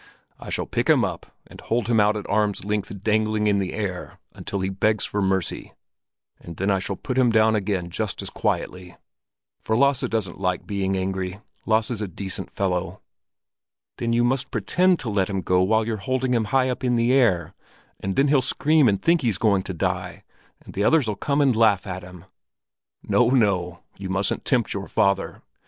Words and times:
I 0.39 0.49
shall 0.49 0.65
pick 0.65 0.89
him 0.89 1.05
up 1.05 1.27
and 1.45 1.61
hold 1.61 1.85
him 1.87 1.99
out 1.99 2.17
at 2.17 2.25
arm's 2.27 2.65
length 2.65 3.03
dangling 3.03 3.45
in 3.45 3.59
the 3.59 3.73
air 3.73 4.17
until 4.33 4.61
he 4.61 4.69
begs 4.69 5.05
for 5.05 5.21
mercy; 5.21 5.75
and 6.39 6.57
then 6.57 6.71
I 6.71 6.79
shall 6.79 6.95
put 6.95 7.19
him 7.19 7.29
down 7.31 7.55
again 7.55 7.91
just 7.91 8.23
as 8.23 8.31
quietly. 8.31 8.97
For 9.61 9.77
Lasse 9.77 10.09
doesn't 10.09 10.39
like 10.39 10.65
being 10.65 10.97
angry. 10.97 11.39
Lasse's 11.67 12.01
a 12.01 12.07
decent 12.07 12.49
fellow." 12.49 12.99
"Then 13.99 14.11
you 14.11 14.23
must 14.23 14.49
pretend 14.49 14.97
to 15.01 15.09
let 15.11 15.29
him 15.29 15.41
go 15.41 15.61
while 15.61 15.85
you're 15.85 15.97
holding 15.97 16.33
him 16.33 16.45
high 16.45 16.69
up 16.71 16.83
in 16.83 16.95
the 16.95 17.13
air; 17.13 17.53
and 17.99 18.15
then 18.15 18.27
he'll 18.29 18.41
scream 18.41 18.87
and 18.89 18.99
think 18.99 19.21
he's 19.21 19.37
going 19.37 19.61
to 19.61 19.71
die, 19.75 20.23
and 20.65 20.73
the 20.73 20.83
others'll 20.83 21.13
come 21.13 21.41
and 21.41 21.55
laugh 21.55 21.85
at 21.85 22.01
him." 22.01 22.25
"No, 23.03 23.29
no; 23.29 23.83
you 23.99 24.09
mustn't 24.09 24.45
tempt 24.45 24.73
your 24.73 24.87
father! 24.87 25.43